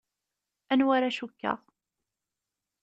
[0.71, 1.57] Anwa ara cukkeɣ?